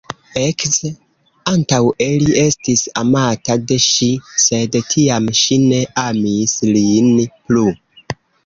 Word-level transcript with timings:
Ekz: 0.43 0.77
Antaŭe 1.51 2.07
li 2.23 2.33
estis 2.45 2.81
amata 3.03 3.59
de 3.73 3.79
ŝi, 3.89 4.09
sed 4.47 4.79
tiam 4.95 5.29
ŝi 5.43 5.61
ne 5.69 5.83
amis 6.09 6.57
lin 6.75 7.13
plu. 7.31 7.69